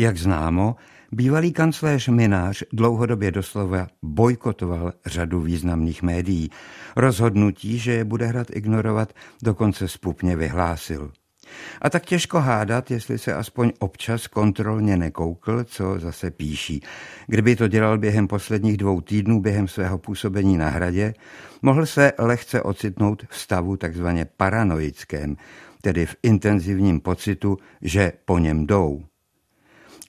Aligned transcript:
Jak 0.00 0.16
známo, 0.16 0.76
bývalý 1.12 1.52
kancléř 1.52 2.08
Minář 2.08 2.62
dlouhodobě 2.72 3.30
doslova 3.30 3.86
bojkotoval 4.02 4.92
řadu 5.06 5.40
významných 5.40 6.02
médií. 6.02 6.50
Rozhodnutí, 6.96 7.78
že 7.78 7.92
je 7.92 8.04
bude 8.04 8.26
hrad 8.26 8.46
ignorovat, 8.52 9.12
dokonce 9.42 9.88
spupně 9.88 10.36
vyhlásil. 10.36 11.12
A 11.82 11.90
tak 11.90 12.06
těžko 12.06 12.40
hádat, 12.40 12.90
jestli 12.90 13.18
se 13.18 13.34
aspoň 13.34 13.72
občas 13.78 14.26
kontrolně 14.26 14.96
nekoukl, 14.96 15.64
co 15.64 15.98
zase 15.98 16.30
píší. 16.30 16.82
Kdyby 17.26 17.56
to 17.56 17.68
dělal 17.68 17.98
během 17.98 18.28
posledních 18.28 18.76
dvou 18.76 19.00
týdnů 19.00 19.40
během 19.40 19.68
svého 19.68 19.98
působení 19.98 20.56
na 20.56 20.68
hradě, 20.68 21.14
mohl 21.62 21.86
se 21.86 22.12
lehce 22.18 22.62
ocitnout 22.62 23.22
v 23.30 23.38
stavu 23.38 23.76
takzvaně 23.76 24.26
paranoickém, 24.36 25.36
tedy 25.82 26.06
v 26.06 26.16
intenzivním 26.22 27.00
pocitu, 27.00 27.56
že 27.82 28.12
po 28.24 28.38
něm 28.38 28.66
jdou 28.66 29.07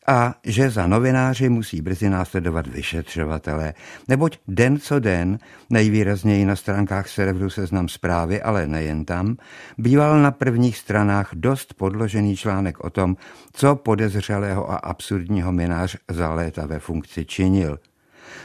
a 0.10 0.36
že 0.44 0.70
za 0.70 0.88
novináři 0.88 1.50
musí 1.50 1.82
brzy 1.82 2.10
následovat 2.10 2.68
vyšetřovatelé, 2.68 3.74
neboť 4.08 4.38
den 4.48 4.80
co 4.80 5.00
den, 5.00 5.40
nejvýrazněji 5.70 6.46
na 6.46 6.56
stránkách 6.56 7.10
serveru 7.10 7.50
Seznam 7.50 7.90
zprávy, 7.90 8.42
ale 8.42 8.68
nejen 8.68 9.06
tam, 9.06 9.38
býval 9.78 10.20
na 10.22 10.32
prvních 10.32 10.78
stranách 10.78 11.30
dost 11.34 11.74
podložený 11.74 12.38
článek 12.38 12.80
o 12.80 12.90
tom, 12.90 13.18
co 13.54 13.76
podezřelého 13.76 14.72
a 14.72 14.76
absurdního 14.76 15.52
minář 15.52 15.98
za 16.12 16.34
léta 16.34 16.66
ve 16.66 16.80
funkci 16.80 17.26
činil. 17.26 17.80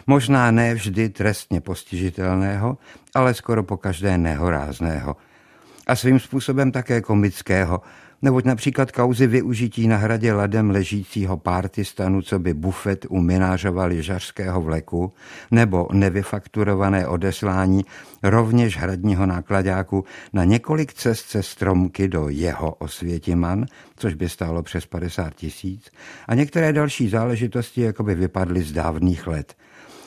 Možná 0.06 0.50
ne 0.50 0.74
vždy 0.74 1.08
trestně 1.08 1.60
postižitelného, 1.60 2.78
ale 3.14 3.34
skoro 3.34 3.62
po 3.62 3.76
každé 3.76 4.18
nehorázného. 4.18 5.16
A 5.86 5.96
svým 5.96 6.20
způsobem 6.20 6.72
také 6.72 7.00
komického, 7.00 7.80
neboť 8.24 8.44
například 8.44 8.92
kauzy 8.92 9.26
využití 9.26 9.88
na 9.88 9.96
hradě 9.96 10.32
ladem 10.32 10.70
ležícího 10.70 11.36
pártistanu, 11.36 12.22
co 12.22 12.38
by 12.38 12.54
bufet 12.54 13.06
u 13.08 13.20
minářova 13.20 13.84
lyžařského 13.84 14.60
vleku, 14.60 15.12
nebo 15.50 15.88
nevyfakturované 15.92 17.06
odeslání 17.06 17.84
rovněž 18.22 18.78
hradního 18.78 19.26
nákladáku 19.26 20.04
na 20.32 20.44
několik 20.44 20.94
cest 20.94 21.28
se 21.28 21.42
stromky 21.42 22.08
do 22.08 22.28
jeho 22.28 22.74
osvětiman, 22.74 23.66
což 23.96 24.14
by 24.14 24.28
stálo 24.28 24.62
přes 24.62 24.86
50 24.86 25.34
tisíc, 25.34 25.90
a 26.28 26.34
některé 26.34 26.72
další 26.72 27.08
záležitosti 27.08 27.80
jako 27.80 28.02
by 28.02 28.14
vypadly 28.14 28.62
z 28.62 28.72
dávných 28.72 29.26
let– 29.26 29.54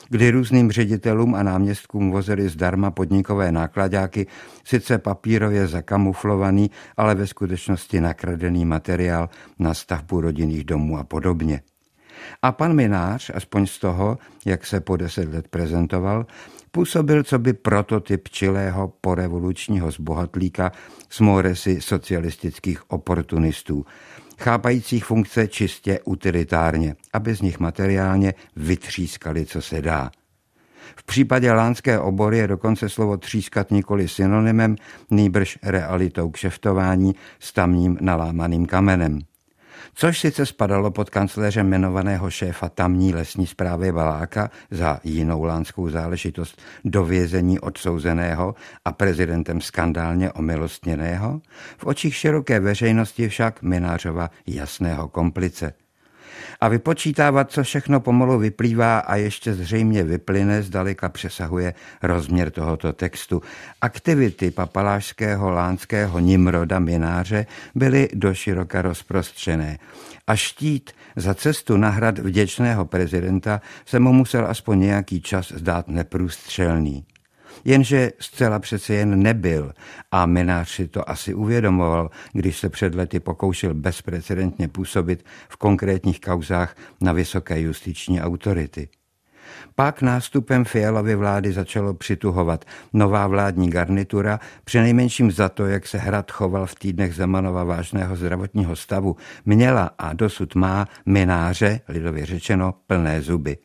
kdy 0.08 0.30
různým 0.30 0.70
ředitelům 0.70 1.34
a 1.34 1.42
náměstkům 1.42 2.10
vozili 2.10 2.48
zdarma 2.48 2.90
podnikové 2.90 3.52
nákladáky, 3.52 4.26
sice 4.64 4.98
papírově 4.98 5.66
zakamuflovaný, 5.66 6.70
ale 6.96 7.14
ve 7.14 7.26
skutečnosti 7.26 8.00
nakradený 8.00 8.64
materiál 8.64 9.28
na 9.58 9.74
stavbu 9.74 10.20
rodinných 10.20 10.64
domů 10.64 10.98
a 10.98 11.04
podobně. 11.04 11.60
A 12.42 12.52
pan 12.52 12.72
Minář, 12.72 13.30
aspoň 13.34 13.66
z 13.66 13.78
toho, 13.78 14.18
jak 14.46 14.66
se 14.66 14.80
po 14.80 14.96
deset 14.96 15.34
let 15.34 15.48
prezentoval, 15.48 16.26
působil 16.70 17.22
co 17.22 17.38
by 17.38 17.52
prototyp 17.52 18.28
čilého 18.28 18.92
porevolučního 19.00 19.90
zbohatlíka 19.90 20.72
s 21.08 21.20
moresy 21.20 21.80
socialistických 21.80 22.90
oportunistů, 22.90 23.86
chápajících 24.40 25.04
funkce 25.04 25.48
čistě 25.48 26.00
utilitárně, 26.04 26.96
aby 27.12 27.34
z 27.34 27.40
nich 27.40 27.58
materiálně 27.58 28.34
vytřískali, 28.56 29.46
co 29.46 29.62
se 29.62 29.82
dá. 29.82 30.10
V 30.96 31.04
případě 31.04 31.52
lánské 31.52 31.98
obory 31.98 32.38
je 32.38 32.46
dokonce 32.46 32.88
slovo 32.88 33.16
třískat 33.16 33.70
nikoli 33.70 34.08
synonymem, 34.08 34.76
nýbrž 35.10 35.58
realitou 35.62 36.30
kšeftování 36.30 37.14
s 37.38 37.52
tamním 37.52 37.98
nalámaným 38.00 38.66
kamenem 38.66 39.20
což 39.94 40.20
sice 40.20 40.46
spadalo 40.46 40.90
pod 40.90 41.10
kancléře 41.10 41.60
jmenovaného 41.60 42.30
šéfa 42.30 42.68
tamní 42.68 43.14
lesní 43.14 43.46
zprávy 43.46 43.92
Baláka 43.92 44.50
za 44.70 45.00
jinou 45.04 45.42
lánskou 45.44 45.88
záležitost 45.88 46.62
do 46.84 47.04
vězení 47.04 47.60
odsouzeného 47.60 48.54
a 48.84 48.92
prezidentem 48.92 49.60
skandálně 49.60 50.32
omilostněného, 50.32 51.40
v 51.78 51.86
očích 51.86 52.16
široké 52.16 52.60
veřejnosti 52.60 53.28
však 53.28 53.62
Minářova 53.62 54.30
jasného 54.46 55.08
komplice– 55.08 55.72
a 56.60 56.68
vypočítávat, 56.68 57.50
co 57.50 57.62
všechno 57.62 58.00
pomalu 58.00 58.38
vyplývá 58.38 58.98
a 58.98 59.16
ještě 59.16 59.54
zřejmě 59.54 60.04
vyplyne, 60.04 60.62
zdaleka 60.62 61.08
přesahuje 61.08 61.74
rozměr 62.02 62.50
tohoto 62.50 62.92
textu. 62.92 63.42
Aktivity 63.80 64.50
papalášského 64.50 65.50
lánského 65.50 66.18
Nimroda 66.18 66.78
Mináře 66.78 67.46
byly 67.74 68.08
doširoka 68.14 68.82
rozprostřené 68.82 69.78
a 70.26 70.36
štít 70.36 70.90
za 71.16 71.34
cestu 71.34 71.76
na 71.76 71.90
hrad 71.90 72.18
vděčného 72.18 72.84
prezidenta 72.84 73.60
se 73.86 73.98
mu 73.98 74.12
musel 74.12 74.46
aspoň 74.46 74.80
nějaký 74.80 75.20
čas 75.20 75.52
zdát 75.52 75.88
neprůstřelný. 75.88 77.04
Jenže 77.64 78.12
zcela 78.20 78.58
přece 78.58 78.94
jen 78.94 79.22
nebyl 79.22 79.72
a 80.10 80.26
Minář 80.26 80.70
si 80.70 80.88
to 80.88 81.10
asi 81.10 81.34
uvědomoval, 81.34 82.10
když 82.32 82.58
se 82.58 82.68
před 82.68 82.94
lety 82.94 83.20
pokoušel 83.20 83.74
bezprecedentně 83.74 84.68
působit 84.68 85.24
v 85.48 85.56
konkrétních 85.56 86.20
kauzách 86.20 86.76
na 87.00 87.12
vysoké 87.12 87.60
justiční 87.60 88.20
autority. 88.20 88.88
Pak 89.74 90.02
nástupem 90.02 90.64
Fialovy 90.64 91.14
vlády 91.14 91.52
začalo 91.52 91.94
přituhovat 91.94 92.64
nová 92.92 93.26
vládní 93.26 93.70
garnitura, 93.70 94.40
přinejmenším 94.64 95.30
za 95.30 95.48
to, 95.48 95.66
jak 95.66 95.86
se 95.86 95.98
hrad 95.98 96.30
choval 96.32 96.66
v 96.66 96.74
týdnech 96.74 97.14
Zemanova 97.14 97.64
vážného 97.64 98.16
zdravotního 98.16 98.76
stavu, 98.76 99.16
měla 99.44 99.90
a 99.98 100.12
dosud 100.12 100.54
má 100.54 100.86
mináře, 101.06 101.80
lidově 101.88 102.26
řečeno, 102.26 102.74
plné 102.86 103.22
zuby. 103.22 103.56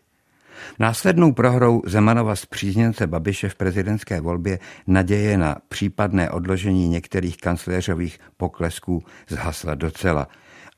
Následnou 0.80 1.32
prohrou 1.32 1.82
Zemanova 1.86 2.36
z 2.36 2.46
přízněnce 2.46 3.08
Babiše 3.08 3.50
v 3.50 3.56
prezidentské 3.56 4.22
volbě 4.22 4.60
naděje 4.88 5.38
na 5.38 5.56
případné 5.70 6.30
odložení 6.30 6.90
některých 6.90 7.38
kancléřových 7.38 8.20
poklesků 8.38 9.04
zhasla 9.30 9.76
docela. 9.76 10.28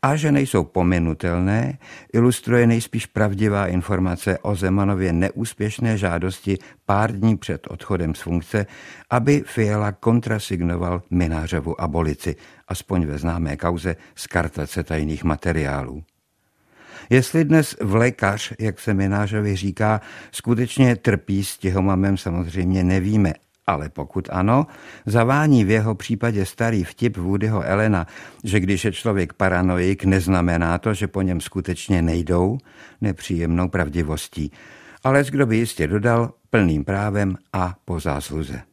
A 0.02 0.16
že 0.16 0.32
nejsou 0.32 0.64
pominutelné, 0.64 1.78
ilustruje 2.14 2.68
nejspíš 2.68 3.06
pravdivá 3.06 3.68
informace 3.68 4.38
o 4.40 4.56
Zemanově 4.56 5.14
neúspěšné 5.14 5.98
žádosti 5.98 6.58
pár 6.86 7.12
dní 7.12 7.38
před 7.38 7.68
odchodem 7.70 8.16
z 8.16 8.22
funkce, 8.22 8.66
aby 9.10 9.44
Fiala 9.46 9.92
kontrasignoval 9.92 11.02
Minářovu 11.10 11.82
abolici, 11.82 12.36
aspoň 12.68 13.06
ve 13.06 13.18
známé 13.18 13.58
kauze 13.58 13.96
z 14.16 14.28
kartace 14.28 14.84
tajných 14.84 15.24
materiálů. 15.24 16.04
Jestli 17.10 17.46
dnes 17.46 17.76
v 17.82 17.96
lékař, 17.96 18.54
jak 18.60 18.80
se 18.80 18.94
Minářovi 18.94 19.56
říká, 19.56 20.02
skutečně 20.32 20.96
trpí 20.96 21.44
s 21.44 21.58
těhomamem, 21.58 22.18
samozřejmě 22.18 22.84
nevíme, 22.84 23.34
ale 23.68 23.90
pokud 23.90 24.28
ano, 24.32 24.68
zavání 25.06 25.66
v 25.66 25.70
jeho 25.70 25.96
případě 25.96 26.46
starý 26.46 26.84
vtip 26.84 27.18
Woodyho 27.18 27.62
Elena, 27.62 28.08
že 28.44 28.60
když 28.60 28.86
je 28.86 28.92
člověk 28.92 29.34
paranoik, 29.34 30.04
neznamená 30.04 30.78
to, 30.78 30.94
že 30.94 31.08
po 31.08 31.22
něm 31.22 31.42
skutečně 31.42 32.02
nejdou, 32.02 32.58
nepříjemnou 33.02 33.70
pravdivostí. 33.70 34.52
Ale 35.04 35.24
kdo 35.24 35.46
by 35.46 35.58
jistě 35.58 35.88
dodal, 35.88 36.34
plným 36.50 36.86
právem 36.86 37.38
a 37.54 37.76
po 37.86 38.00
zásluze. 38.00 38.62